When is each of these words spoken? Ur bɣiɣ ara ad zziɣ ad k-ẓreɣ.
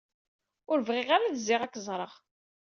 Ur 0.71 0.79
bɣiɣ 0.87 1.09
ara 1.15 1.25
ad 1.27 1.35
zziɣ 1.39 1.61
ad 1.61 1.71
k-ẓreɣ. 1.73 2.13